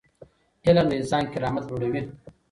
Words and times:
علم 0.65 0.85
د 0.89 0.93
انسان 1.01 1.23
کرامت 1.33 1.65
لوړوي. 1.69 2.01